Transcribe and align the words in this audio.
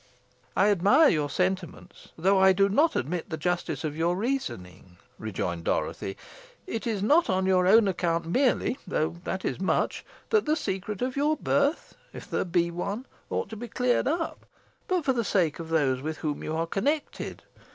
"I 0.55 0.69
admire 0.71 1.09
your 1.09 1.29
sentiments, 1.29 2.09
though 2.17 2.39
I 2.39 2.53
do 2.53 2.67
not 2.69 2.95
admit 2.95 3.29
the 3.29 3.37
justice 3.37 3.83
of 3.83 3.95
your 3.95 4.15
reasoning," 4.15 4.97
rejoined 5.19 5.65
Dorothy. 5.65 6.17
"It 6.65 6.87
is 6.87 7.03
not 7.03 7.29
on 7.29 7.45
your 7.45 7.67
own 7.67 7.87
account 7.87 8.25
merely, 8.25 8.79
though 8.87 9.17
that 9.25 9.45
is 9.45 9.59
much, 9.61 10.03
that 10.31 10.47
the 10.47 10.55
secret 10.55 11.03
of 11.03 11.15
your 11.15 11.37
birth 11.37 11.93
if 12.13 12.27
there 12.27 12.45
be 12.45 12.71
one 12.71 13.05
ought 13.29 13.49
to 13.49 13.55
be 13.55 13.67
cleared 13.67 14.07
up; 14.07 14.47
but, 14.87 15.05
for 15.05 15.13
the 15.13 15.23
sake 15.23 15.59
of 15.59 15.69
those 15.69 16.01
with 16.01 16.17
whom 16.17 16.43
you 16.43 16.53
may 16.55 16.61
be 16.61 16.69
connected. 16.71 17.43